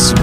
[0.00, 0.16] Zurück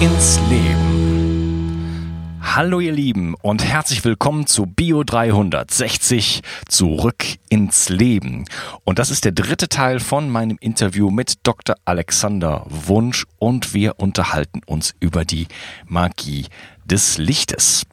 [0.00, 2.40] ins Leben.
[2.42, 8.44] Hallo ihr Lieben und herzlich willkommen zu Bio 360 Zurück ins Leben.
[8.82, 11.76] Und das ist der dritte Teil von meinem Interview mit Dr.
[11.84, 15.46] Alexander Wunsch und wir unterhalten uns über die
[15.86, 16.46] Magie
[16.84, 17.86] des Lichtes.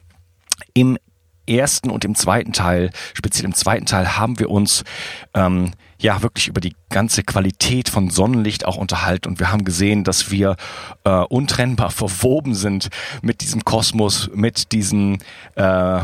[0.74, 0.98] Im
[1.46, 4.84] ersten und im zweiten Teil, speziell im zweiten Teil, haben wir uns
[5.34, 10.04] ähm, ja wirklich über die ganze Qualität von Sonnenlicht auch unterhalten und wir haben gesehen,
[10.04, 10.56] dass wir
[11.04, 12.88] äh, untrennbar verwoben sind
[13.22, 15.18] mit diesem Kosmos, mit diesem
[15.56, 16.00] äh,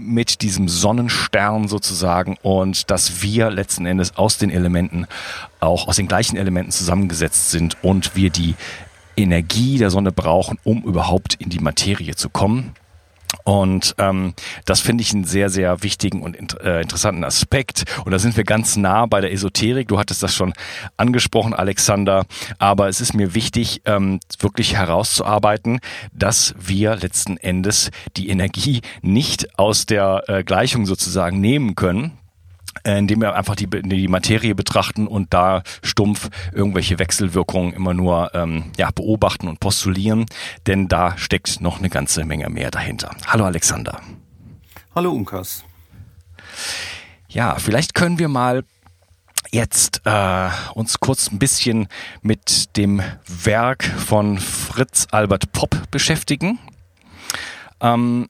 [0.00, 5.08] mit diesem Sonnenstern sozusagen und dass wir letzten Endes aus den Elementen
[5.58, 8.54] auch aus den gleichen Elementen zusammengesetzt sind und wir die
[9.16, 12.74] Energie der Sonne brauchen, um überhaupt in die Materie zu kommen.
[13.44, 14.34] Und ähm,
[14.64, 17.84] das finde ich einen sehr, sehr wichtigen und int äh, interessanten Aspekt.
[18.04, 19.88] Und da sind wir ganz nah bei der Esoterik.
[19.88, 20.52] Du hattest das schon
[20.96, 22.24] angesprochen, Alexander.
[22.58, 25.80] Aber es ist mir wichtig, ähm, wirklich herauszuarbeiten,
[26.12, 32.18] dass wir letzten Endes die Energie nicht aus der äh, Gleichung sozusagen nehmen können,
[32.84, 38.64] indem wir einfach die, die Materie betrachten und da stumpf irgendwelche Wechselwirkungen immer nur ähm,
[38.76, 40.26] ja, beobachten und postulieren,
[40.66, 43.10] denn da steckt noch eine ganze Menge mehr dahinter.
[43.26, 44.00] Hallo Alexander.
[44.94, 45.64] Hallo Unkas.
[47.28, 48.64] Ja, vielleicht können wir mal
[49.50, 51.88] jetzt äh, uns kurz ein bisschen
[52.22, 56.58] mit dem Werk von Fritz Albert Popp beschäftigen.
[57.80, 58.28] Ähm,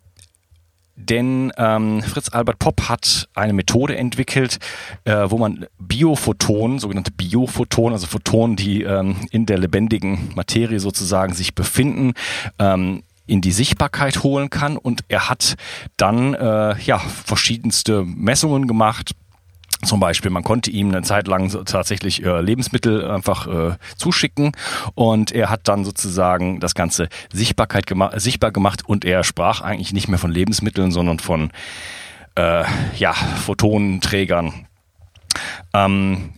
[0.99, 4.59] denn ähm, Fritz Albert Popp hat eine Methode entwickelt,
[5.05, 11.35] äh, wo man Biophotonen, sogenannte Biophotonen, also Photonen, die ähm, in der lebendigen Materie sozusagen
[11.35, 12.15] sich befinden,
[12.59, 14.77] ähm, in die Sichtbarkeit holen kann.
[14.77, 15.55] Und er hat
[15.97, 19.13] dann äh, ja verschiedenste Messungen gemacht
[19.85, 24.53] zum Beispiel, man konnte ihm eine Zeit lang tatsächlich äh, Lebensmittel einfach äh, zuschicken
[24.95, 29.93] und er hat dann sozusagen das Ganze Sichtbarkeit gema sichtbar gemacht und er sprach eigentlich
[29.93, 31.51] nicht mehr von Lebensmitteln, sondern von
[32.35, 32.65] äh,
[32.97, 34.67] ja, Photonenträgern.
[35.73, 36.31] Ähm,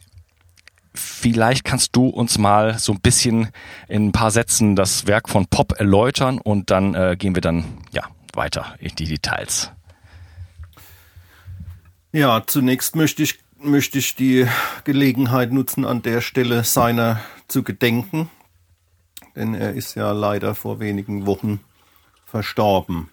[0.95, 3.49] vielleicht kannst du uns mal so ein bisschen
[3.89, 7.65] in ein paar Sätzen das Werk von Pop erläutern und dann äh, gehen wir dann
[7.91, 8.03] ja
[8.34, 9.73] weiter in die Details.
[12.12, 14.48] Ja, zunächst möchte ich, möchte ich die
[14.82, 18.28] Gelegenheit nutzen, an der Stelle seiner zu gedenken,
[19.37, 21.60] denn er ist ja leider vor wenigen Wochen
[22.25, 23.10] verstorben.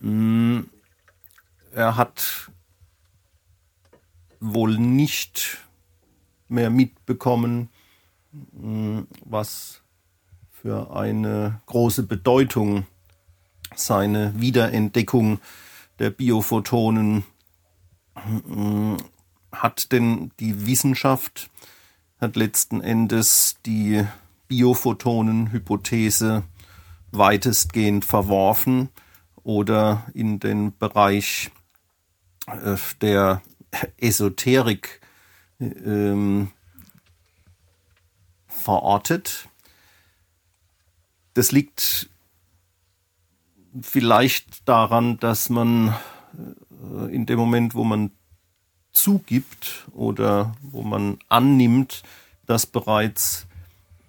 [0.00, 0.70] Hm,
[1.72, 2.52] er hat
[4.38, 5.58] wohl nicht
[6.46, 7.68] mehr mitbekommen,
[8.52, 9.82] hm, was
[10.52, 12.86] für eine große Bedeutung
[13.74, 15.40] seine Wiederentdeckung
[15.98, 17.24] der Biophotonen
[19.52, 21.50] hat denn die Wissenschaft,
[22.20, 24.04] hat letzten Endes die
[24.48, 26.42] Biophotonen-Hypothese
[27.12, 28.88] weitestgehend verworfen
[29.42, 31.50] oder in den Bereich
[32.46, 33.42] äh, der
[33.98, 35.00] Esoterik
[35.60, 36.50] ähm,
[38.46, 39.48] verortet.
[41.34, 42.08] Das liegt
[43.80, 45.94] vielleicht daran, dass man äh,
[47.10, 48.10] in dem Moment, wo man
[48.92, 52.02] zugibt oder wo man annimmt,
[52.46, 53.46] dass bereits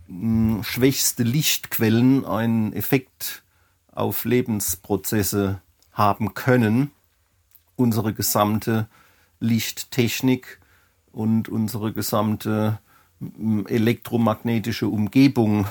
[0.08, 3.44] hm, schwächste Lichtquellen einen Effekt
[3.92, 5.62] auf Lebensprozesse
[5.92, 6.92] haben können,
[7.76, 8.88] unsere gesamte
[9.40, 10.60] Lichttechnik
[11.12, 12.80] und unsere gesamte
[13.20, 15.66] hm, elektromagnetische Umgebung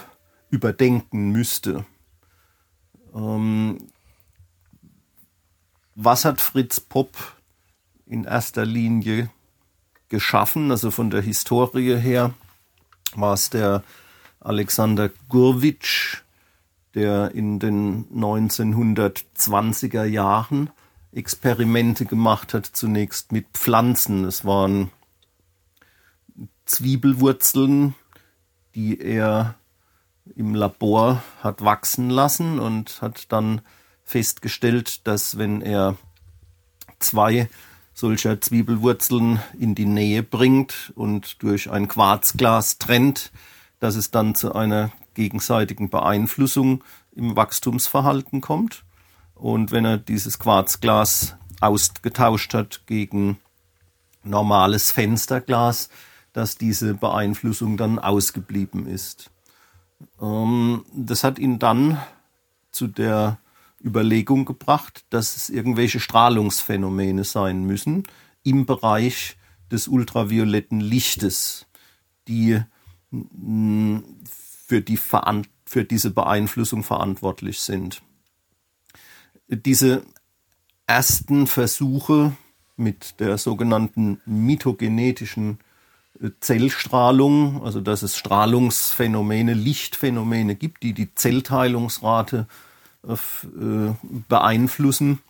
[0.50, 1.85] überdenken müsste.
[3.14, 3.79] Ähm,
[5.96, 7.16] was hat Fritz Popp
[8.06, 9.31] in erster Linie
[10.08, 10.70] geschaffen?
[10.70, 12.34] Also von der Historie her
[13.14, 13.82] war es der
[14.40, 16.19] Alexander Gurwitsch,
[16.94, 20.70] der in den 1920er Jahren
[21.12, 24.25] Experimente gemacht hat, zunächst mit Pflanzen.
[24.25, 24.90] Es waren
[26.66, 27.94] Zwiebelwurzeln,
[28.75, 29.54] die er
[30.34, 33.62] im Labor hat wachsen lassen und hat dann
[34.06, 35.97] festgestellt, dass wenn er
[36.99, 37.50] zwei
[37.93, 43.32] solcher Zwiebelwurzeln in die Nähe bringt und durch ein Quarzglas trennt,
[43.81, 48.85] dass es dann zu einer gegenseitigen Beeinflussung im Wachstumsverhalten kommt.
[49.35, 53.38] Und wenn er dieses Quarzglas ausgetauscht hat gegen
[54.23, 55.88] normales Fensterglas,
[56.32, 59.31] dass diese Beeinflussung dann ausgeblieben ist.
[60.20, 61.99] Ähm, das hat ihn dann
[62.70, 63.38] zu der
[63.84, 68.05] Überlegung gebracht, dass es irgendwelche Strahlungsphänomene sein müssen
[68.43, 69.37] im Bereich
[69.70, 71.67] des ultravioletten Lichtes,
[72.28, 72.61] die
[73.11, 73.99] mm,
[74.67, 78.02] für, die für diese Beeinflussung verantwortlich sind.
[79.49, 80.05] Diese
[80.87, 82.37] ersten Versuche
[82.76, 85.58] mit der sogenannten mitogenetischen
[86.20, 92.65] äh, Zellstrahlung, also dass es Strahlungsphänomene, Lichtphänomene gibt, die die Zellteilungsrate äh,
[94.29, 95.20] beeinflussen.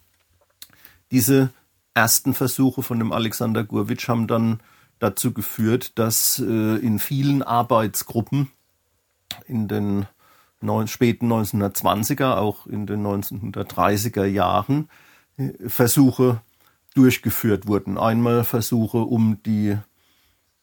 [1.10, 1.50] Diese
[1.94, 4.60] ersten Versuche von dem Alexander Gurwitsch haben dann
[4.98, 8.50] dazu geführt, dass äh, in vielen Arbeitsgruppen
[9.46, 10.06] in den
[10.86, 14.88] späten 1920er, auch in den 1930er Jahren
[15.66, 16.40] Versuche
[16.94, 17.98] durchgeführt wurden.
[17.98, 19.76] Einmal Versuche, um die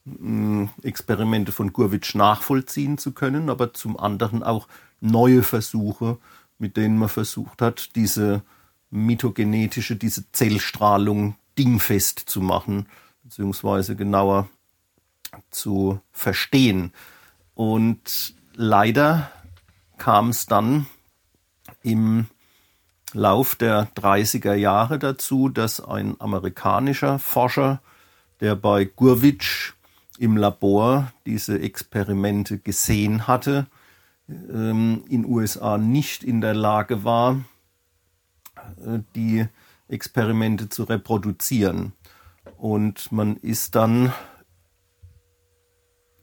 [0.06, 4.68] mm, Experimente von Gurwitsch nachvollziehen zu können, aber zum anderen auch
[5.00, 6.18] neue Versuche,
[6.63, 8.42] mit denen man versucht hat, diese
[8.89, 12.88] mitogenetische, diese Zellstrahlung dingfest zu machen,
[13.21, 14.48] beziehungsweise genauer
[15.50, 16.94] zu verstehen.
[17.54, 19.30] Und leider
[19.98, 20.86] kam es dann
[21.81, 22.27] im
[23.12, 27.81] Lauf der 30er Jahre dazu, dass ein amerikanischer Forscher,
[28.39, 29.74] der bei Gurwitsch
[30.18, 33.68] im Labor diese Experimente gesehen hatte,
[34.29, 37.43] ähm, in USA nicht in der Lage war,
[38.85, 39.47] äh, die
[39.87, 41.93] Experimente zu reproduzieren.
[42.57, 44.13] Und man ist dann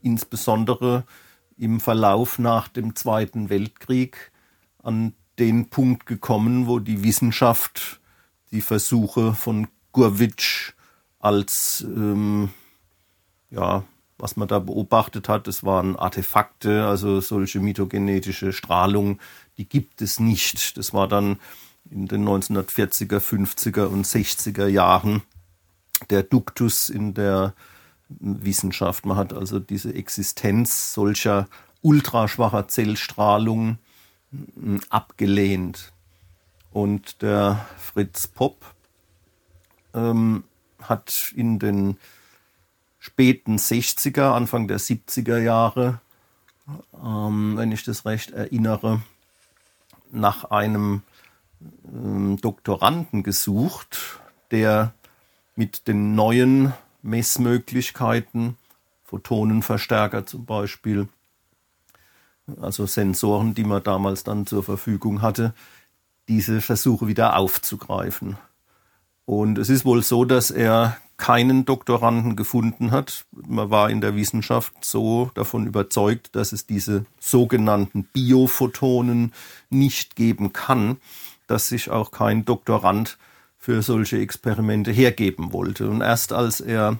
[0.01, 1.05] insbesondere
[1.57, 4.31] im Verlauf nach dem Zweiten Weltkrieg
[4.81, 8.01] an den Punkt gekommen, wo die Wissenschaft
[8.51, 10.73] die Versuche von Gurwitsch
[11.19, 12.49] als, ähm,
[13.49, 13.83] ja,
[14.21, 19.19] was man da beobachtet hat, es waren Artefakte, also solche mitogenetische Strahlung,
[19.57, 20.77] die gibt es nicht.
[20.77, 21.39] Das war dann
[21.89, 25.23] in den 1940er, 50er und 60er Jahren
[26.09, 27.53] der Duktus in der
[28.09, 29.05] Wissenschaft.
[29.05, 31.47] Man hat also diese Existenz solcher
[31.81, 33.79] ultraschwacher Zellstrahlung
[34.89, 35.91] abgelehnt.
[36.71, 38.63] Und der Fritz Popp
[39.93, 40.43] ähm,
[40.81, 41.97] hat in den
[43.01, 45.99] späten 60er, Anfang der 70er Jahre,
[47.03, 49.01] ähm, wenn ich das recht erinnere,
[50.11, 51.01] nach einem
[51.91, 54.19] ähm, Doktoranden gesucht,
[54.51, 54.93] der
[55.55, 58.55] mit den neuen Messmöglichkeiten,
[59.03, 61.09] Photonenverstärker zum Beispiel,
[62.61, 65.55] also Sensoren, die man damals dann zur Verfügung hatte,
[66.27, 68.37] diese Versuche wieder aufzugreifen.
[69.31, 73.23] Und es ist wohl so, dass er keinen Doktoranden gefunden hat.
[73.31, 79.31] Man war in der Wissenschaft so davon überzeugt, dass es diese sogenannten Biophotonen
[79.69, 80.97] nicht geben kann,
[81.47, 83.17] dass sich auch kein Doktorand
[83.57, 85.89] für solche Experimente hergeben wollte.
[85.89, 86.99] Und erst als er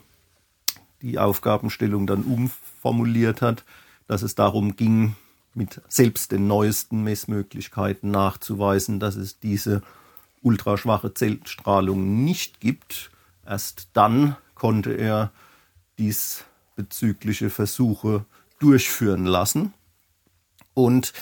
[1.01, 3.65] die Aufgabenstellung dann umformuliert hat,
[4.07, 5.17] dass es darum ging,
[5.53, 9.81] mit selbst den neuesten Messmöglichkeiten nachzuweisen, dass es diese
[10.41, 13.11] ultraschwache Zellstrahlung nicht gibt.
[13.45, 15.31] Erst dann konnte er
[15.97, 18.25] diesbezügliche Versuche
[18.59, 19.73] durchführen lassen.
[20.73, 21.13] Und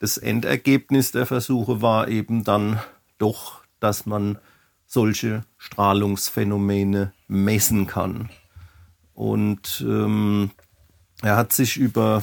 [0.00, 2.80] das Endergebnis der Versuche war eben dann
[3.18, 4.38] doch, dass man
[4.86, 8.30] solche Strahlungsphänomene messen kann.
[9.12, 10.52] Und ähm,
[11.22, 12.22] er hat sich über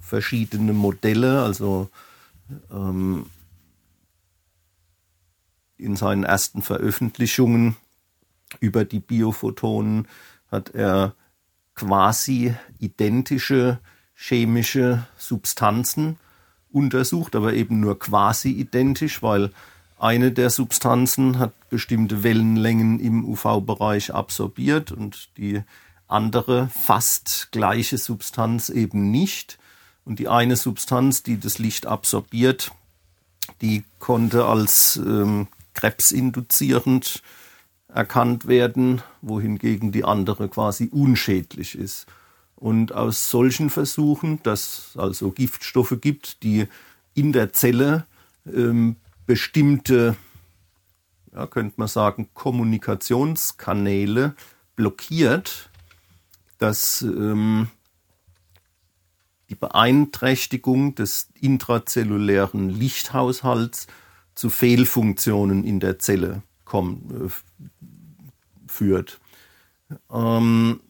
[0.00, 1.88] verschiedene Modelle, also
[2.70, 3.26] ähm,
[5.82, 7.76] in seinen ersten Veröffentlichungen
[8.60, 10.08] über die Biophotonen
[10.50, 11.14] hat er
[11.74, 13.80] quasi identische
[14.14, 16.16] chemische Substanzen
[16.70, 19.50] untersucht, aber eben nur quasi identisch, weil
[19.98, 25.62] eine der Substanzen hat bestimmte Wellenlängen im UV-Bereich absorbiert und die
[26.08, 29.58] andere fast gleiche Substanz eben nicht.
[30.04, 32.72] Und die eine Substanz, die das Licht absorbiert,
[33.60, 37.22] die konnte als ähm, krebsinduzierend
[37.88, 42.06] erkannt werden, wohingegen die andere quasi unschädlich ist.
[42.56, 46.68] Und aus solchen Versuchen, dass es also Giftstoffe gibt, die
[47.14, 48.06] in der Zelle
[48.46, 50.16] ähm, bestimmte,
[51.34, 54.34] ja, könnte man sagen, Kommunikationskanäle
[54.76, 55.70] blockiert,
[56.58, 57.68] dass ähm,
[59.50, 63.86] die Beeinträchtigung des intrazellulären Lichthaushalts
[64.34, 67.28] zu Fehlfunktionen in der Zelle kommt, äh,
[68.66, 69.20] führt.
[70.10, 70.80] Ähm,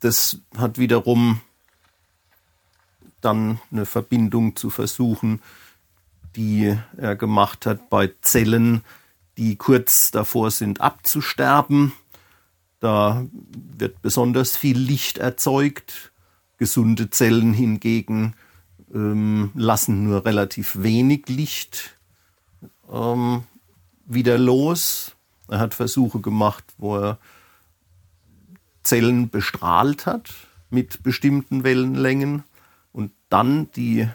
[0.00, 1.40] das hat wiederum
[3.20, 5.40] dann eine Verbindung zu versuchen,
[6.36, 8.82] die er gemacht hat bei Zellen,
[9.36, 11.92] die kurz davor sind abzusterben.
[12.80, 16.12] Da wird besonders viel Licht erzeugt.
[16.58, 18.34] Gesunde Zellen hingegen
[18.92, 21.97] ähm, lassen nur relativ wenig Licht
[22.92, 23.44] ähm,
[24.06, 25.12] wieder los.
[25.48, 27.18] Er hat Versuche gemacht, wo er
[28.82, 30.30] Zellen bestrahlt hat
[30.70, 32.44] mit bestimmten Wellenlängen
[32.92, 34.08] und dann die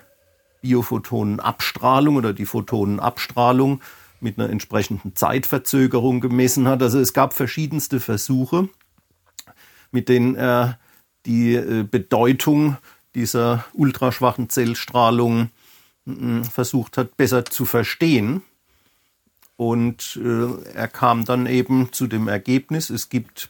[0.62, 3.82] Biophotonenabstrahlung oder die Photonenabstrahlung
[4.20, 6.82] mit einer entsprechenden Zeitverzögerung gemessen hat.
[6.82, 8.70] Also es gab verschiedenste Versuche,
[9.92, 10.80] mit denen er
[11.26, 12.78] die äh, Bedeutung
[13.16, 15.52] dieser ultraschwachen Zellstrahlung
[16.52, 18.42] versucht hat, besser zu verstehen.
[19.56, 23.50] Und äh, er kam dann eben zu dem Ergebnis, es gibt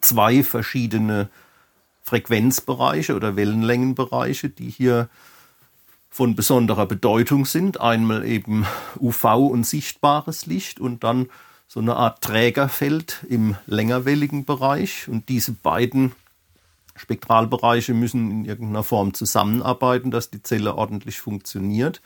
[0.00, 1.28] zwei verschiedene
[2.02, 5.08] Frequenzbereiche oder Wellenlängenbereiche, die hier
[6.10, 7.80] von besonderer Bedeutung sind.
[7.80, 8.66] Einmal eben
[8.98, 11.28] UV und sichtbares Licht und dann
[11.68, 15.08] so eine Art Trägerfeld im längerwelligen Bereich.
[15.08, 16.12] Und diese beiden
[16.96, 22.02] Spektralbereiche müssen in irgendeiner Form zusammenarbeiten, dass die Zelle ordentlich funktioniert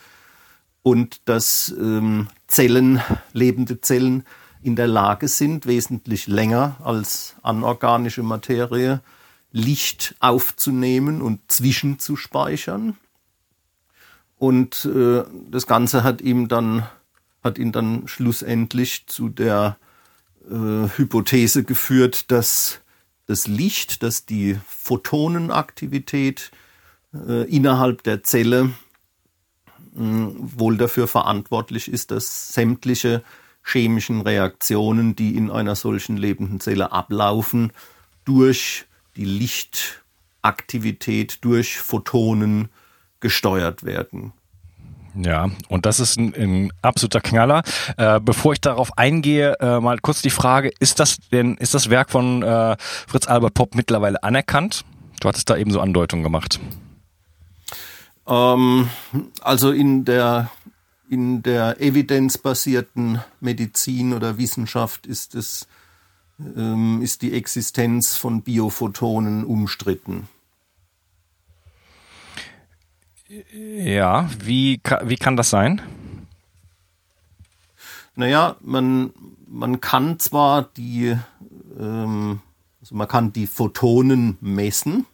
[0.87, 3.03] und dass ähm, Zellen,
[3.33, 4.23] lebende Zellen
[4.63, 9.01] in der Lage sind, wesentlich länger als anorganische Materie
[9.51, 12.97] Licht aufzunehmen und zwischenzuspeichern.
[14.39, 16.87] Und äh, das Ganze hat ihm dann,
[17.43, 19.79] hat ihn dann schlussendlich zu der
[20.49, 22.79] äh, Hypothese geführt, dass
[23.27, 26.53] das Licht, dass die Photonenaktivität
[27.13, 28.71] äh, innerhalb der Zelle
[29.97, 33.23] wohl dafür verantwortlich ist, dass sämtliche
[33.65, 37.73] chemischen Reaktionen, die in einer solchen lebenden Zelle ablaufen,
[38.25, 38.87] durch
[39.17, 42.69] die Lichtaktivität, durch Photonen
[43.21, 44.33] gesteuert werden.
[45.17, 47.63] Ja, und das ist ein, ein absoluter Knaller.
[47.97, 51.89] Äh, bevor ich darauf eingehe, äh, mal kurz die Frage: Ist das denn ist das
[51.89, 54.85] Werk von äh, Fritz Albert Popp mittlerweile anerkannt?
[55.21, 56.61] Du hattest da eben so Andeutungen gemacht.
[58.27, 58.91] Ähm,
[59.41, 60.51] also in der
[61.09, 65.69] in der evidenzbasierten Medizin oder Wissenschaft ist es
[66.39, 70.29] ähm, ist die Existenz von Biophotonen umstritten.
[73.29, 75.83] Ja, wie, wie kann das sein?
[78.15, 79.13] Naja, man,
[79.47, 81.17] man kann zwar die,
[81.79, 82.41] ähm,
[82.81, 85.07] also man kann die Photonen messen,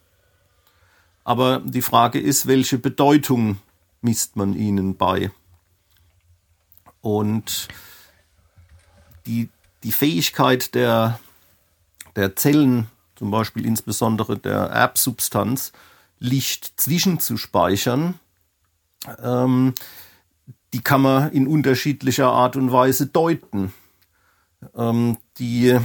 [1.23, 3.57] aber die Frage ist, welche Bedeutung
[4.01, 5.31] misst man ihnen bei?
[7.01, 7.67] Und
[9.25, 9.49] die,
[9.83, 11.19] die Fähigkeit der,
[12.15, 15.71] der Zellen, zum Beispiel insbesondere der Erbsubstanz,
[16.19, 18.19] Licht zwischenzuspeichern,
[19.21, 19.73] ähm,
[20.73, 23.73] die kann man in unterschiedlicher Art und Weise deuten.
[24.75, 25.77] Ähm, die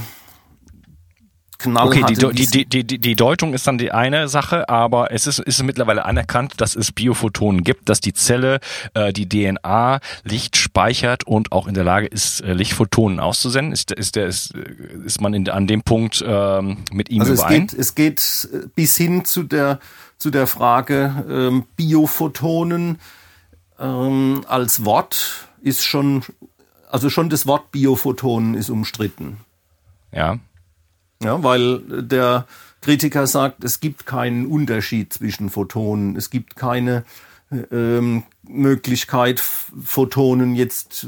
[1.65, 5.39] Okay, die, die, die, die, die Deutung ist dann die eine Sache, aber es ist,
[5.39, 8.59] ist mittlerweile anerkannt, dass es Biophotonen gibt, dass die Zelle
[8.93, 13.73] äh, die DNA Licht speichert und auch in der Lage ist, äh, Lichtphotonen auszusenden.
[13.73, 14.53] Ist, ist, der, ist,
[15.05, 17.67] ist man in, an dem Punkt ähm, mit ihm also überein?
[17.77, 19.79] Es geht, es geht bis hin zu der,
[20.17, 22.99] zu der Frage ähm, Biophotonen
[23.79, 26.23] ähm, als Wort ist schon,
[26.89, 29.37] also schon das Wort Biophotonen ist umstritten.
[30.11, 30.39] Ja.
[31.21, 32.47] Ja, weil der
[32.81, 36.15] Kritiker sagt, es gibt keinen Unterschied zwischen Photonen.
[36.15, 37.03] Es gibt keine
[37.71, 41.07] ähm, Möglichkeit, Photonen jetzt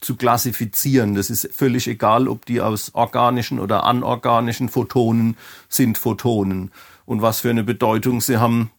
[0.00, 1.14] zu klassifizieren.
[1.14, 5.36] Das ist völlig egal, ob die aus organischen oder anorganischen Photonen
[5.68, 6.72] sind Photonen
[7.04, 8.70] und was für eine Bedeutung sie haben.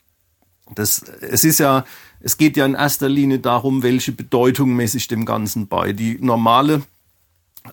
[0.76, 1.86] Das, es ist ja,
[2.20, 5.94] es geht ja in erster Linie darum, welche Bedeutung messe ich dem Ganzen bei.
[5.94, 6.84] Die normale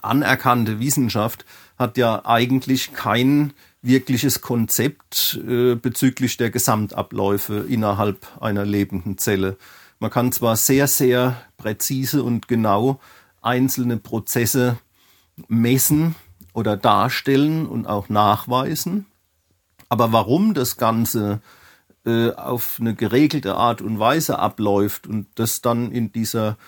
[0.02, 1.44] anerkannte Wissenschaft
[1.80, 9.56] hat ja eigentlich kein wirkliches Konzept äh, bezüglich der Gesamtabläufe innerhalb einer lebenden Zelle.
[9.98, 13.00] Man kann zwar sehr, sehr präzise und genau
[13.40, 14.78] einzelne Prozesse
[15.48, 16.16] messen
[16.52, 19.06] oder darstellen und auch nachweisen,
[19.88, 21.40] aber warum das Ganze
[22.04, 26.58] äh, auf eine geregelte Art und Weise abläuft und das dann in dieser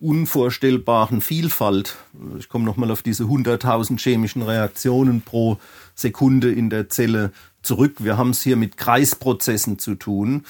[0.00, 1.96] unvorstellbaren Vielfalt.
[2.38, 5.58] Ich komme nochmal auf diese 100.000 chemischen Reaktionen pro
[5.94, 7.96] Sekunde in der Zelle zurück.
[7.98, 10.44] Wir haben es hier mit Kreisprozessen zu tun.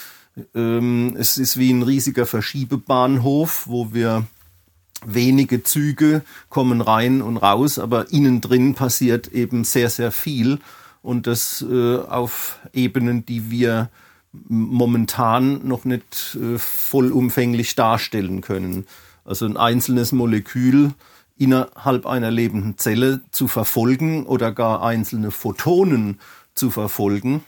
[0.54, 4.26] Ähm, es ist wie ein riesiger Verschiebebahnhof, wo wir
[5.06, 10.58] wenige Züge kommen rein und raus, aber innen drin passiert eben sehr, sehr viel
[11.02, 13.90] und das äh, auf Ebenen, die wir
[14.32, 18.86] momentan noch nicht äh, vollumfänglich darstellen können.
[19.28, 20.94] Also ein einzelnes Molekül
[21.36, 26.18] innerhalb einer lebenden Zelle zu verfolgen oder gar einzelne Photonen
[26.54, 27.44] zu verfolgen,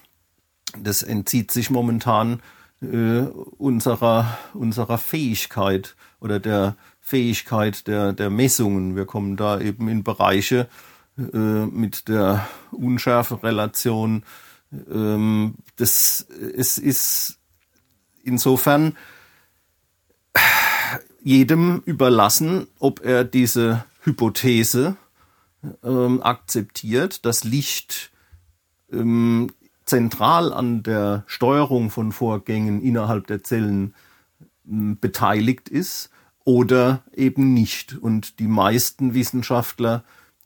[0.79, 2.43] das entzieht sich momentan
[2.83, 8.95] äh, unserer, unserer Fähigkeit oder der Fähigkeit der, der Messungen.
[8.95, 10.69] Wir kommen da eben in Bereiche
[11.17, 14.23] äh, mit der Unschärferelation.
[14.93, 17.39] Ähm, das, es ist
[18.23, 18.99] insofern
[21.23, 24.97] jedem überlassen, ob er diese Hypothese
[25.83, 28.11] ähm, akzeptiert, dass Licht
[28.93, 29.53] ähm,
[29.85, 33.95] zentral an der Steuerung von Vorgängen innerhalb der Zellen
[34.69, 36.11] ähm, beteiligt ist
[36.45, 37.99] oder eben nicht.
[37.99, 40.05] Und die meisten Wissenschaftler,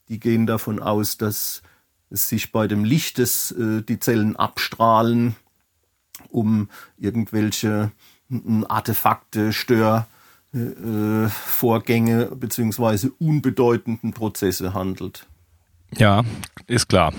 [0.08, 1.62] die gehen davon aus, dass
[2.10, 5.36] es sich bei dem Licht, äh, die Zellen abstrahlen,
[6.30, 7.92] um irgendwelche
[8.68, 10.06] Artefakte, Stör,
[10.54, 15.26] äh, Vorgänge beziehungsweise unbedeutenden Prozesse handelt.
[15.98, 16.22] Ja,
[16.66, 17.12] ist klar.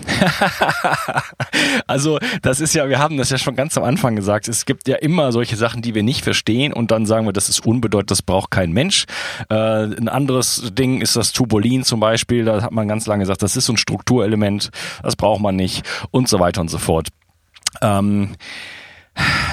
[1.88, 4.88] also das ist ja, wir haben das ja schon ganz am Anfang gesagt, es gibt
[4.88, 8.12] ja immer solche Sachen, die wir nicht verstehen und dann sagen wir, das ist unbedeutend,
[8.12, 9.06] das braucht kein Mensch.
[9.50, 13.44] Äh, ein anderes Ding ist das Tubolin zum Beispiel, da hat man ganz lange gesagt,
[13.44, 14.72] das ist so ein Strukturelement,
[15.04, 17.10] das braucht man nicht und so weiter und so fort.
[17.82, 18.36] Ähm,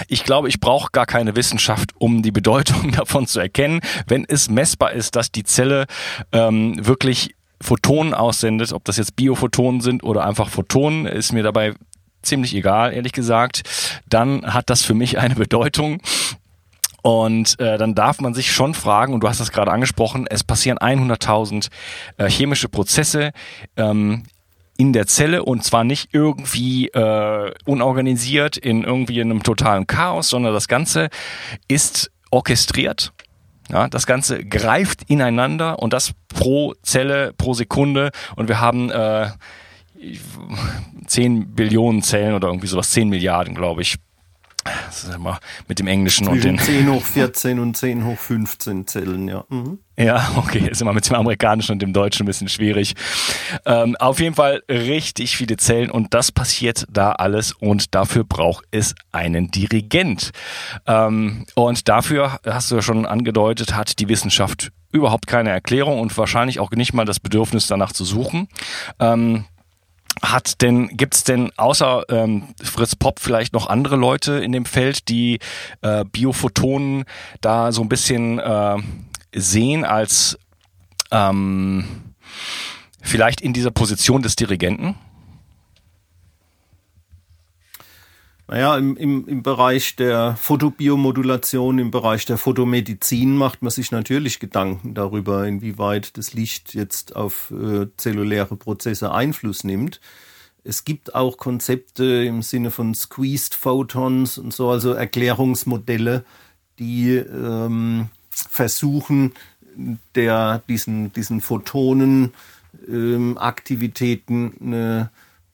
[0.09, 4.51] ich glaube, ich brauche gar keine Wissenschaft, um die Bedeutung davon zu erkennen, wenn es
[4.51, 5.87] messbar ist, dass die Zelle
[6.33, 11.75] ähm, wirklich Photonen aussendet, ob das jetzt Biophotonen sind oder einfach Photonen, ist mir dabei
[12.23, 13.63] ziemlich egal, ehrlich gesagt,
[14.09, 16.01] dann hat das für mich eine Bedeutung.
[17.03, 20.45] Und äh, dann darf man sich schon fragen, und du hast das gerade angesprochen, es
[20.45, 21.69] passieren 100.000
[22.17, 23.33] äh, chemische Prozesse
[23.77, 24.23] ähm,
[24.77, 30.29] in der Zelle und zwar nicht irgendwie äh, unorganisiert in irgendwie in einem totalen Chaos,
[30.29, 31.09] sondern das Ganze
[31.69, 33.13] ist orchestriert.
[33.71, 39.29] Ja, das Ganze greift ineinander und das pro Zelle, pro Sekunde und wir haben äh,
[41.07, 43.97] 10 Billionen Zellen oder irgendwie sowas, 10 Milliarden, glaube ich,
[44.65, 48.19] das ist immer mit dem Englischen Zwischen und den 10 hoch 14 und 10 hoch
[48.19, 49.45] 15 Zellen, ja.
[49.49, 49.79] Mhm.
[49.99, 52.95] Ja, okay, ist immer mit dem Amerikanischen und dem Deutschen ein bisschen schwierig.
[53.67, 58.65] Ähm, auf jeden Fall richtig viele Zellen und das passiert da alles und dafür braucht
[58.71, 60.31] es einen Dirigent.
[60.87, 66.17] Ähm, und dafür, hast du ja schon angedeutet, hat die Wissenschaft überhaupt keine Erklärung und
[66.17, 68.49] wahrscheinlich auch nicht mal das Bedürfnis danach zu suchen.
[68.99, 69.47] Ähm,
[70.21, 75.09] hat denn, gibt's denn außer ähm, Fritz Popp vielleicht noch andere Leute in dem Feld,
[75.09, 75.39] die
[75.81, 77.05] äh, Biophotonen
[77.41, 78.77] da so ein bisschen äh,
[79.35, 80.39] sehen als
[81.11, 81.85] ähm,
[83.01, 84.97] vielleicht in dieser Position des Dirigenten?
[88.53, 94.41] Naja, im, im, im Bereich der Fotobiomodulation, im Bereich der Fotomedizin macht man sich natürlich
[94.41, 100.03] Gedanken darüber, inwieweit das Licht jetzt auf äh, zelluläre Prozesse Einfluss nimmt.
[100.65, 106.23] Es gibt auch Konzepte im Sinne von Squeezed Photons und so, also Erklärungsmodelle,
[106.79, 109.33] die ähm, versuchen,
[110.15, 112.35] der, diesen, diesen Photonen
[112.87, 113.39] ähm,
[114.61, 115.11] eine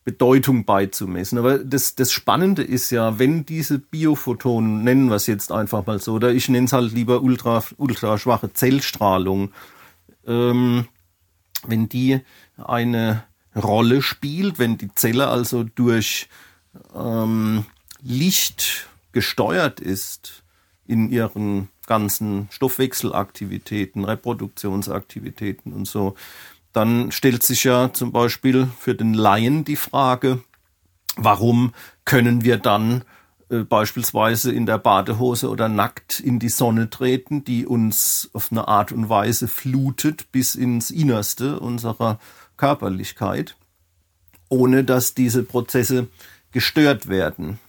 [0.09, 1.37] Bedeutung beizumessen.
[1.37, 5.99] Aber das, das Spannende ist ja, wenn diese Biophotonen, nennen wir es jetzt einfach mal
[5.99, 9.51] so, oder ich nenne es halt lieber ultra, ultraschwache Zellstrahlung,
[10.25, 10.87] ähm,
[11.67, 12.21] wenn die
[12.57, 13.23] eine
[13.55, 16.27] Rolle spielt, wenn die Zelle also durch
[16.95, 17.65] ähm,
[18.01, 20.41] Licht gesteuert ist
[20.87, 26.15] in ihren ganzen Stoffwechselaktivitäten, Reproduktionsaktivitäten und so,
[26.73, 30.43] dann stellt sich ja zum Beispiel für den Laien die Frage,
[31.15, 31.73] warum
[32.05, 33.03] können wir dann
[33.49, 38.67] äh, beispielsweise in der Badehose oder nackt in die Sonne treten, die uns auf eine
[38.67, 42.19] Art und Weise flutet bis ins Innerste unserer
[42.57, 43.55] Körperlichkeit,
[44.49, 46.07] ohne dass diese Prozesse
[46.51, 47.59] gestört werden.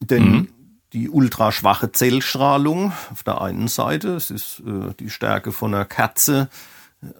[0.00, 0.53] Denn mhm
[0.94, 6.48] die ultraschwache Zellstrahlung auf der einen Seite, es ist äh, die Stärke von einer Kerze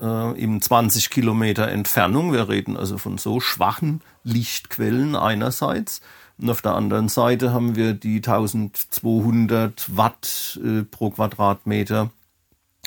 [0.01, 2.33] äh, im 20 Kilometer Entfernung.
[2.33, 6.01] Wir reden also von so schwachen Lichtquellen einerseits.
[6.39, 12.11] Und auf der anderen Seite haben wir die 1200 Watt äh, pro Quadratmeter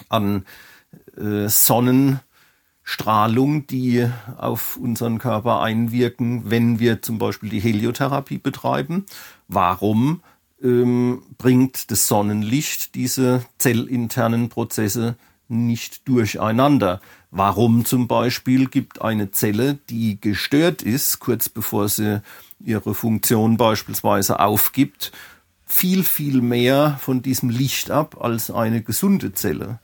[0.10, 0.46] an
[1.18, 2.22] äh, Sonnenstrahlung
[2.90, 9.06] Strahlung, die auf unseren Körper einwirken, wenn wir zum Beispiel die Heliotherapie betreiben.
[9.50, 10.22] Warum
[10.64, 15.16] ähm, bringt das Sonnenlicht diese zellinternen Prozesse
[15.48, 17.02] nicht durcheinander?
[17.32, 22.22] Warum zum Beispiel gibt eine Zelle, die gestört ist, kurz bevor sie
[22.60, 25.12] ihre Funktion beispielsweise aufgibt,
[25.66, 29.80] viel, viel mehr von diesem Licht ab als eine gesunde Zelle?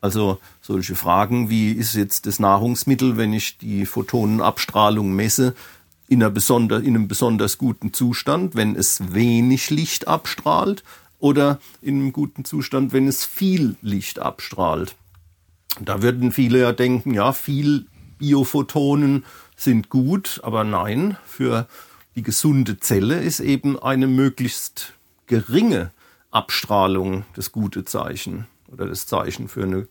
[0.00, 5.54] Also solche Fragen wie ist jetzt das Nahrungsmittel, wenn ich die Photonenabstrahlung messe,
[6.10, 10.82] in, einer besonder, in einem besonders guten Zustand, wenn es wenig Licht abstrahlt
[11.20, 14.96] oder in einem guten Zustand, wenn es viel Licht abstrahlt.
[15.80, 17.86] Da würden viele ja denken, ja, viel
[18.18, 21.68] Biophotonen sind gut, aber nein, für
[22.16, 24.94] die gesunde Zelle ist eben eine möglichst
[25.28, 25.92] geringe
[26.32, 29.86] Abstrahlung das gute Zeichen oder das Zeichen für, eine,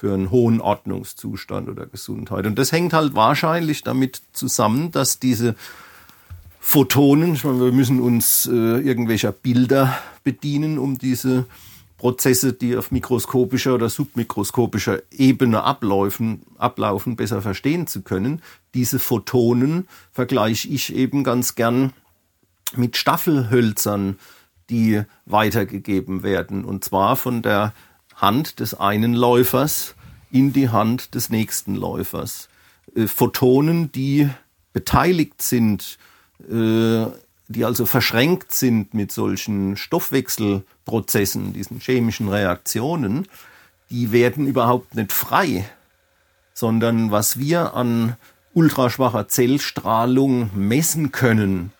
[0.00, 2.46] für einen hohen Ordnungszustand oder Gesundheit.
[2.46, 5.56] Und das hängt halt wahrscheinlich damit zusammen, dass diese
[6.58, 11.44] Photonen, ich meine, wir müssen uns äh, irgendwelcher Bilder bedienen, um diese
[11.98, 18.40] Prozesse, die auf mikroskopischer oder submikroskopischer Ebene ablaufen, ablaufen, besser verstehen zu können.
[18.72, 21.92] Diese Photonen vergleiche ich eben ganz gern
[22.74, 24.18] mit Staffelhölzern,
[24.70, 26.64] die weitergegeben werden.
[26.64, 27.74] Und zwar von der
[28.20, 29.94] Hand des einen Läufers
[30.30, 32.48] in die Hand des nächsten Läufers.
[32.94, 34.28] Äh, Photonen, die
[34.72, 35.98] beteiligt sind,
[36.48, 37.06] äh,
[37.48, 43.26] die also verschränkt sind mit solchen Stoffwechselprozessen, diesen chemischen Reaktionen,
[43.90, 45.68] die werden überhaupt nicht frei,
[46.54, 48.16] sondern was wir an
[48.54, 51.72] ultraschwacher Zellstrahlung messen können,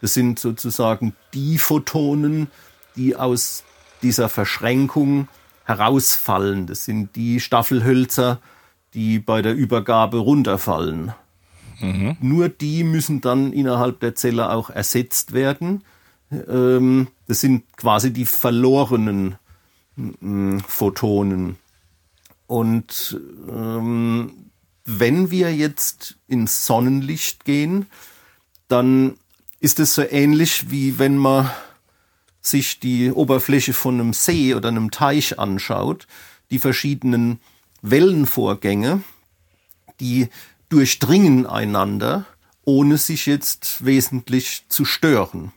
[0.00, 2.48] das sind sozusagen die Photonen,
[2.96, 3.62] die aus
[4.02, 5.28] dieser Verschränkung
[5.64, 6.66] herausfallen.
[6.66, 8.40] Das sind die Staffelhölzer,
[8.94, 11.12] die bei der Übergabe runterfallen.
[11.80, 12.16] Mhm.
[12.20, 15.82] Nur die müssen dann innerhalb der Zelle auch ersetzt werden.
[16.30, 19.36] Ähm, das sind quasi die verlorenen
[19.96, 21.56] mm, Photonen.
[22.46, 24.50] Und ähm,
[24.84, 27.86] wenn wir jetzt ins Sonnenlicht gehen,
[28.68, 29.14] dann
[29.60, 31.50] ist es so ähnlich wie wenn man
[32.42, 36.06] sich die Oberfläche von einem See oder einem Teich anschaut,
[36.50, 37.40] die verschiedenen
[37.82, 39.02] Wellenvorgänge,
[40.00, 40.28] die
[40.68, 42.26] durchdringen einander,
[42.64, 45.52] ohne sich jetzt wesentlich zu stören,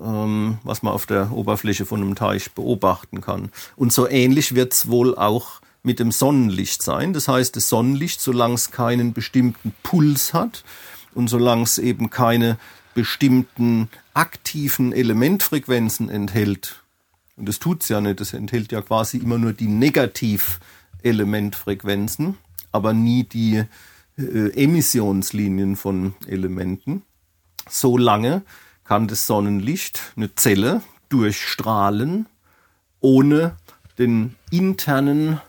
[0.00, 3.50] ähm, was man auf der Oberfläche von einem Teich beobachten kann.
[3.76, 7.12] Und so ähnlich wird es wohl auch mit dem Sonnenlicht sein.
[7.12, 10.64] Das heißt, das Sonnenlicht, solange es keinen bestimmten Puls hat
[11.14, 12.58] und solange es eben keine
[12.94, 16.82] bestimmten aktiven Elementfrequenzen enthält,
[17.36, 22.38] und das tut es ja nicht, das enthält ja quasi immer nur die Negativ-Elementfrequenzen,
[22.72, 23.64] aber nie die
[24.18, 27.02] äh, Emissionslinien von Elementen.
[27.68, 28.42] So lange
[28.84, 32.26] kann das Sonnenlicht eine Zelle durchstrahlen,
[33.00, 33.56] ohne
[33.98, 35.40] den internen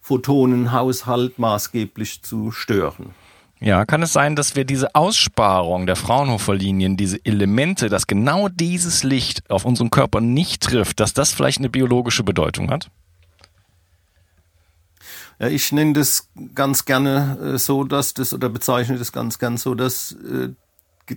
[0.00, 3.14] Photonenhaushalt maßgeblich zu stören.
[3.64, 9.04] Ja, kann es sein, dass wir diese Aussparung der Fraunhofer-Linien, diese Elemente, dass genau dieses
[9.04, 12.90] Licht auf unseren Körper nicht trifft, dass das vielleicht eine biologische Bedeutung hat?
[15.38, 19.56] Ja, ich nenne das ganz gerne äh, so, dass das oder bezeichne das ganz gern
[19.56, 20.50] so, dass äh,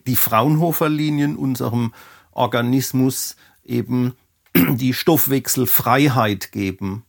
[0.06, 1.94] die Fraunhofer-Linien unserem
[2.32, 4.16] Organismus eben
[4.56, 7.04] die Stoffwechselfreiheit geben.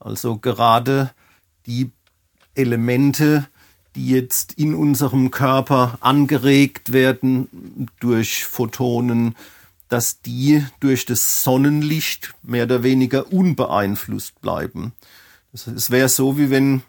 [0.00, 1.12] Also gerade
[1.66, 1.92] die
[2.56, 3.46] Elemente,
[4.00, 9.36] die jetzt in unserem Körper angeregt werden durch Photonen,
[9.90, 14.92] dass die durch das Sonnenlicht mehr oder weniger unbeeinflusst bleiben.
[15.52, 16.80] Es wäre so, wie wenn,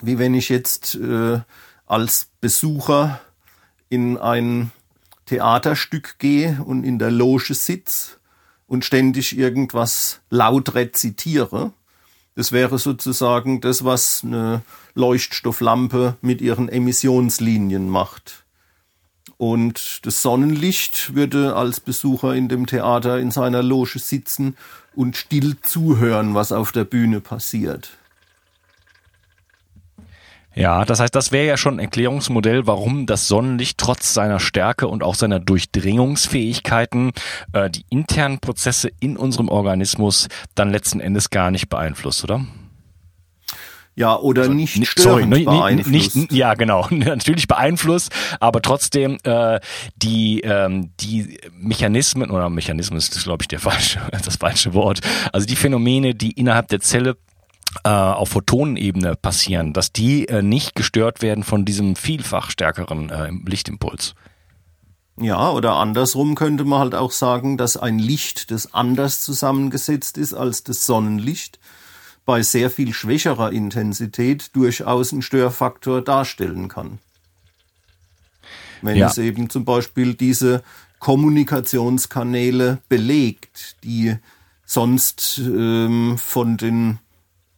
[0.00, 1.40] wie wenn ich jetzt äh,
[1.84, 3.20] als Besucher
[3.90, 4.70] in ein
[5.26, 8.12] Theaterstück gehe und in der Loge sitze
[8.66, 11.72] und ständig irgendwas laut rezitiere
[12.34, 14.62] das wäre sozusagen das, was eine
[14.94, 18.44] Leuchtstofflampe mit ihren Emissionslinien macht.
[19.36, 24.56] Und das Sonnenlicht würde als Besucher in dem Theater in seiner Loge sitzen
[24.94, 27.90] und still zuhören, was auf der Bühne passiert.
[30.54, 34.86] Ja, das heißt, das wäre ja schon ein Erklärungsmodell, warum das Sonnenlicht trotz seiner Stärke
[34.86, 37.12] und auch seiner Durchdringungsfähigkeiten
[37.52, 42.44] äh, die internen Prozesse in unserem Organismus dann letzten Endes gar nicht beeinflusst, oder?
[43.94, 46.16] Ja, oder also, nicht störend sorry, beeinflusst.
[46.16, 48.10] Nicht, ja, genau, natürlich beeinflusst,
[48.40, 49.60] aber trotzdem äh,
[49.96, 55.00] die ähm, die Mechanismen oder Mechanismen ist, glaube ich, der falsche, das falsche Wort.
[55.32, 57.16] Also die Phänomene, die innerhalb der Zelle
[57.88, 64.14] auf Photonenebene passieren, dass die äh, nicht gestört werden von diesem vielfach stärkeren äh, Lichtimpuls.
[65.16, 70.32] Ja, oder andersrum könnte man halt auch sagen, dass ein Licht, das anders zusammengesetzt ist
[70.32, 71.58] als das Sonnenlicht,
[72.24, 76.98] bei sehr viel schwächerer Intensität durchaus einen Störfaktor darstellen kann.
[78.80, 79.08] Wenn ja.
[79.08, 80.62] es eben zum Beispiel diese
[80.98, 84.16] Kommunikationskanäle belegt, die
[84.64, 86.98] sonst ähm, von den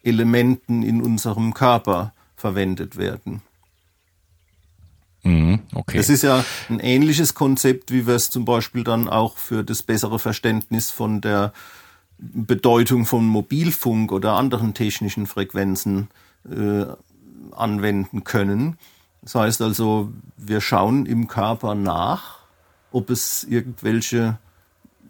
[0.05, 3.43] Elementen in unserem Körper verwendet werden.
[5.23, 5.97] Mhm, okay.
[5.97, 9.83] Das ist ja ein ähnliches Konzept, wie wir es zum Beispiel dann auch für das
[9.83, 11.53] bessere Verständnis von der
[12.19, 16.09] Bedeutung von Mobilfunk oder anderen technischen Frequenzen
[16.49, 16.85] äh,
[17.53, 18.79] anwenden können.
[19.23, 22.41] Das heißt also, wir schauen im Körper nach,
[22.93, 24.39] ob es irgendwelche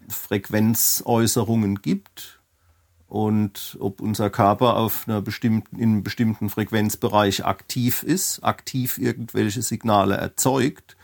[0.07, 2.34] Frequenzäußerungen gibt
[3.15, 9.61] und ob unser Körper auf einer bestimmten, in einem bestimmten Frequenzbereich aktiv ist, aktiv irgendwelche
[9.61, 10.97] Signale erzeugt.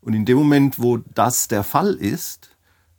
[0.00, 2.50] Und in dem Moment, wo das der Fall ist,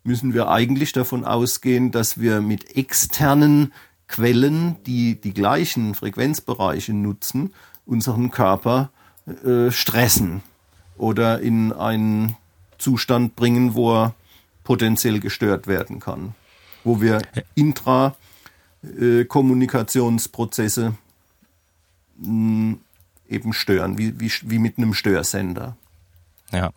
[0.04, 3.72] müssen wir eigentlich davon ausgehen, dass wir mit externen
[4.10, 7.54] Quellen, die die gleichen Frequenzbereiche nutzen,
[7.86, 8.90] unseren Körper
[9.46, 10.44] äh, stressen
[10.98, 12.36] oder in einen
[12.80, 14.16] Zustand bringen, wo er
[14.66, 16.36] potenziell gestört werden kann,
[16.84, 17.22] wo wir
[17.56, 18.14] intra
[18.84, 20.94] äh, Kommunikationsprozesse
[22.18, 22.80] mh, mm,
[23.30, 25.76] eben stören, wie, wie, wie mit einem Störsender.
[26.52, 26.72] Ja,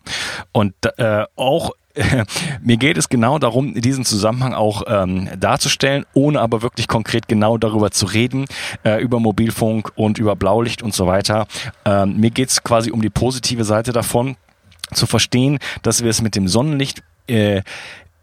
[0.51, 1.71] und äh, auch
[2.61, 7.57] mir geht es genau darum, diesen Zusammenhang auch ähm, darzustellen, ohne aber wirklich konkret genau
[7.57, 8.45] darüber zu reden,
[8.83, 11.47] äh, über Mobilfunk und über Blaulicht und so weiter.
[11.85, 14.37] Ähm, mir geht es quasi um die positive Seite davon,
[14.93, 17.61] zu verstehen, dass wir es mit dem Sonnenlicht äh,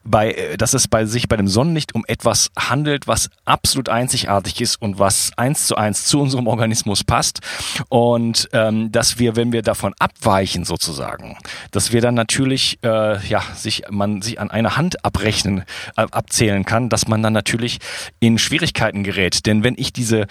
[0.05, 4.61] bei, äh, dass es bei sich bei dem Sonnenlicht um etwas handelt, was absolut einzigartig
[4.61, 7.41] ist und was eins zu eins zu unserem Organismus passt.
[7.89, 11.37] Und ähm, dass wir, wenn wir davon abweichen sozusagen,
[11.71, 15.65] dass wir dann natürlich äh, ja sich man sich an einer Hand abrechnen
[15.97, 17.79] äh, abzählen kann, dass man dann natürlich
[18.21, 20.27] in Schwierigkeiten gerät, denn wenn ich diese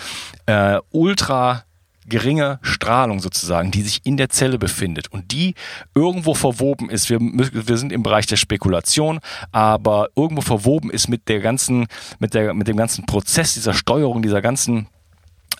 [0.45, 1.63] äh, ultra
[2.07, 5.55] geringe Strahlung sozusagen, die sich in der Zelle befindet und die
[5.93, 7.09] irgendwo verwoben ist.
[7.09, 9.19] Wir, wir sind im Bereich der Spekulation,
[9.51, 11.87] aber irgendwo verwoben ist mit der ganzen,
[12.19, 14.87] mit der, mit dem ganzen Prozess dieser Steuerung, dieser ganzen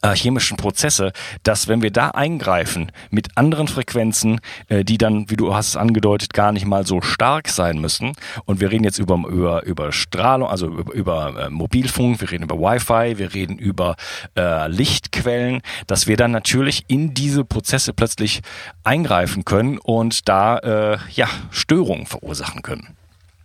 [0.01, 1.11] äh, chemischen Prozesse,
[1.43, 5.75] dass wenn wir da eingreifen mit anderen Frequenzen, äh, die dann, wie du hast es
[5.75, 8.13] angedeutet, gar nicht mal so stark sein müssen.
[8.45, 12.43] Und wir reden jetzt über, über, über Strahlung, also über, über äh, Mobilfunk, wir reden
[12.43, 13.95] über Wi-Fi, wir reden über
[14.37, 18.41] äh, Lichtquellen, dass wir dann natürlich in diese Prozesse plötzlich
[18.83, 22.95] eingreifen können und da äh, ja Störungen verursachen können.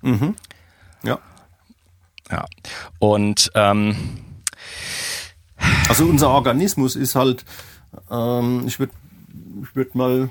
[0.03, 0.35] Mhm.
[1.03, 1.19] Ja.
[2.31, 2.45] Ja.
[2.99, 3.97] Und ähm,
[5.93, 7.45] also unser Organismus ist halt,
[8.11, 8.95] ähm, ich würde
[9.63, 10.31] ich würd mal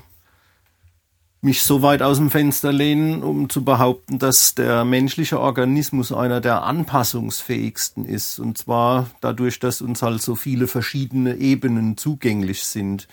[1.40, 6.40] mich so weit aus dem Fenster lehnen, um zu behaupten, dass der menschliche Organismus einer
[6.40, 8.40] der anpassungsfähigsten ist.
[8.40, 13.06] Und zwar dadurch, dass uns halt so viele verschiedene Ebenen zugänglich sind.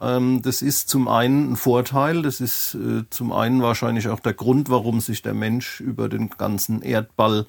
[0.00, 4.34] Ähm, das ist zum einen ein Vorteil, das ist äh, zum einen wahrscheinlich auch der
[4.34, 7.46] Grund, warum sich der Mensch über den ganzen Erdball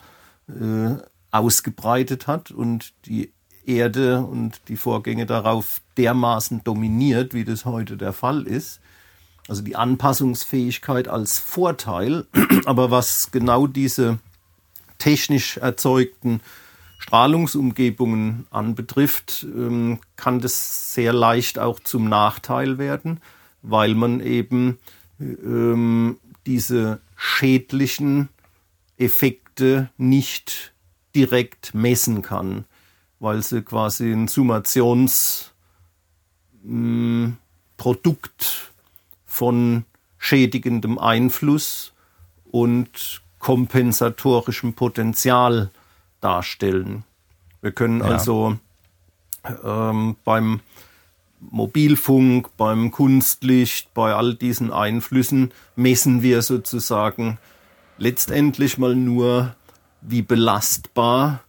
[0.47, 0.93] äh,
[1.31, 3.33] ausgebreitet hat und die
[3.65, 8.79] Erde und die Vorgänge darauf dermaßen dominiert, wie das heute der Fall ist.
[9.47, 12.25] Also die Anpassungsfähigkeit als Vorteil,
[12.65, 14.19] aber was genau diese
[14.97, 16.41] technisch erzeugten
[16.97, 23.19] Strahlungsumgebungen anbetrifft, ähm, kann das sehr leicht auch zum Nachteil werden,
[23.61, 24.79] weil man eben
[25.19, 28.29] ähm, diese schädlichen
[28.97, 30.73] Effekte nicht
[31.13, 32.65] direkt messen kann
[33.23, 35.53] weil sie quasi ein Summationsprodukt
[36.65, 37.37] hm,
[39.25, 39.85] von
[40.17, 41.93] schädigendem Einfluss
[42.51, 45.71] und kompensatorischem Potenzial
[46.19, 47.05] darstellen.
[47.61, 48.07] Wir können ja.
[48.07, 48.57] also
[49.63, 50.59] ähm, beim
[51.39, 57.37] Mobilfunk, beim Kunstlicht, bei all diesen Einflüssen messen wir sozusagen
[57.97, 59.55] letztendlich mal nur,
[60.01, 61.39] wie belastbar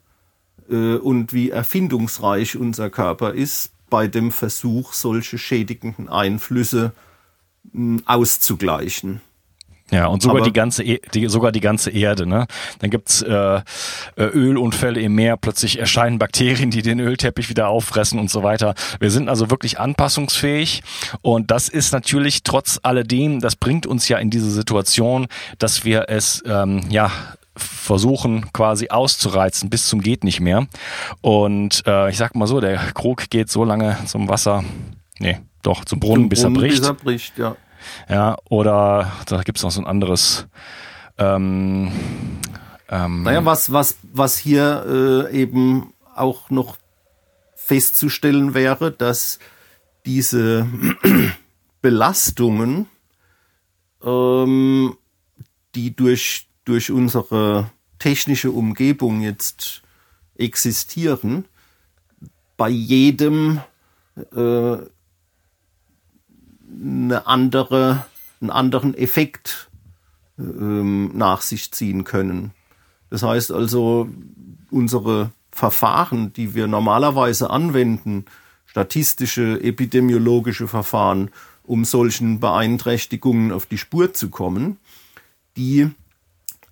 [0.71, 6.93] äh, und wie erfindungsreich unser Körper ist bei dem Versuch, solche schädigenden Einflüsse
[7.73, 9.21] mh, hm, auszugleichen.
[9.91, 12.47] Ja, und sogar Aber die ganze, e die, sogar die ganze Erde, ne?
[12.79, 13.63] Dann gibt's äh, äh,
[14.17, 18.75] Ölunfälle im Meer, plötzlich erscheinen Bakterien, die den Ölteppich wieder auffressen und so weiter.
[18.99, 20.83] Wir sind also wirklich anpassungsfähig
[21.21, 25.27] und das ist natürlich trotz alledem, das bringt uns ja in diese Situation,
[25.59, 27.13] dass wir es ähm, ja
[27.57, 30.67] versuchen quasi auszureizen bis zum geht nicht mehr.
[31.21, 34.65] Und äh, ich sag mal so, der Krug geht so lange zum Wasser,
[35.19, 36.79] nee, doch zum Brunnen, zum bis Brunnen, er bricht.
[36.79, 37.57] Bis er bricht, ja.
[38.09, 40.47] Ja, oder da gibt's noch so ein anderes.
[41.19, 41.93] Ähm,
[42.89, 46.77] ähm, naja, was, was, was hier äh, eben auch noch
[47.55, 49.39] festzustellen wäre, dass
[50.07, 50.67] diese
[51.83, 52.87] Belastungen,
[54.03, 54.97] ähm,
[55.75, 59.83] die durch, durch unsere technische Umgebung jetzt
[60.37, 61.45] existieren,
[62.57, 63.61] bei jedem
[64.35, 64.77] äh,
[66.83, 68.07] eine andere,
[68.41, 69.71] einen anderen Effekt
[70.39, 72.53] ähm, nach sich ziehen können.
[73.11, 74.09] Das heißt also,
[74.71, 78.25] unsere Verfahren, die wir normalerweise anwenden,
[78.67, 81.31] statistische, epidemiologische Verfahren,
[81.63, 84.79] um solchen Beeinträchtigungen auf die Spur zu kommen,
[85.57, 85.91] die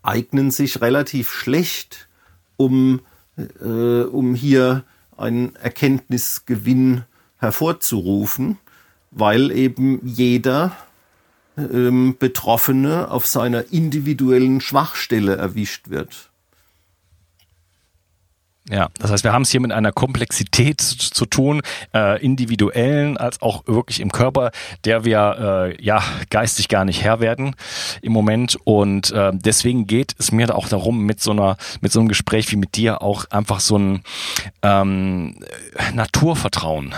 [0.02, 2.08] eignen sich relativ schlecht,
[2.56, 3.00] um,
[3.36, 4.84] äh, um hier
[5.16, 7.04] einen Erkenntnisgewinn
[7.38, 8.58] hervorzurufen,
[9.10, 10.76] weil eben jeder
[11.56, 16.31] ähm, Betroffene auf seiner individuellen Schwachstelle erwischt wird.
[18.70, 21.62] Ja, das heißt, wir haben es hier mit einer Komplexität zu, tun,
[21.94, 24.52] äh, individuellen als auch wirklich im Körper,
[24.84, 27.56] der wir äh, ja geistig gar nicht Herr werden
[28.02, 28.56] im Moment.
[28.62, 32.52] Und äh, deswegen geht es mir auch darum, mit so einer, mit so einem Gespräch
[32.52, 34.04] wie mit dir auch einfach so ein
[34.62, 35.40] ähm,
[35.92, 36.94] Naturvertrauen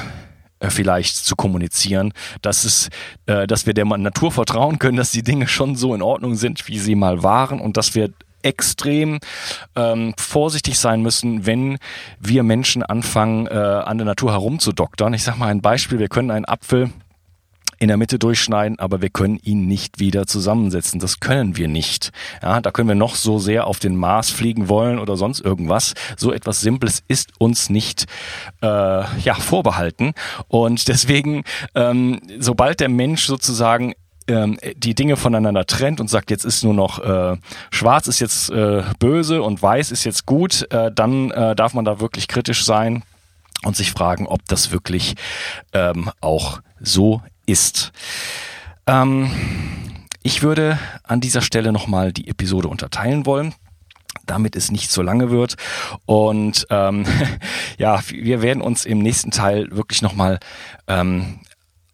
[0.61, 2.91] äh, vielleicht zu kommunizieren, dass es,
[3.25, 6.69] äh, dass wir der Natur vertrauen können, dass die Dinge schon so in Ordnung sind,
[6.69, 8.11] wie sie mal waren und dass wir
[8.45, 9.19] extrem
[9.75, 11.79] ähm, vorsichtig sein müssen, wenn
[12.21, 15.15] wir Menschen anfangen, äh, an der Natur herumzudoktern.
[15.15, 16.91] Ich sage mal ein Beispiel, wir können einen Apfel
[17.79, 21.01] in der Mitte durchschneiden, aber wir können ihn nicht wieder zusammensetzen.
[21.01, 22.13] Das können wir nicht.
[22.43, 25.95] Ja, da können wir noch so sehr auf den Mars fliegen wollen oder sonst irgendwas.
[26.17, 28.07] So etwas Simples ist uns nicht
[28.63, 30.13] äh, ja vorbehalten.
[30.49, 33.95] Und deswegen, ähm, sobald der Mensch sozusagen
[34.29, 37.37] ähm, die Dinge voneinander trennt und sagt, jetzt ist nur noch äh,
[37.71, 41.85] schwarz ist jetzt äh, böse und weiß ist jetzt gut, äh, dann äh, darf man
[41.85, 43.03] da wirklich kritisch sein
[43.65, 45.15] und sich fragen, ob das wirklich
[45.73, 47.93] ähm, auch so ist.
[48.87, 49.31] Ähm,
[50.23, 53.55] ich würde an dieser Stelle nochmal die Episode unterteilen wollen
[54.27, 55.57] damit es nicht so lange wird.
[56.07, 57.05] Und ähm,
[57.79, 60.39] ja, wir werden uns im nächsten Teil wirklich nochmal
[60.87, 61.41] ähm,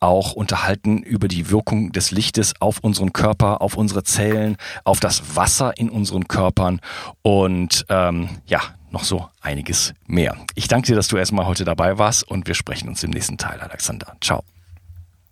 [0.00, 5.36] auch unterhalten über die Wirkung des Lichtes auf unseren Körper, auf unsere Zellen, auf das
[5.36, 6.80] Wasser in unseren Körpern
[7.22, 8.60] und ähm, ja,
[8.90, 10.36] noch so einiges mehr.
[10.54, 13.38] Ich danke dir, dass du erstmal heute dabei warst und wir sprechen uns im nächsten
[13.38, 14.16] Teil, Alexander.
[14.20, 14.42] Ciao.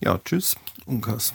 [0.00, 1.34] Ja, tschüss, Unkas.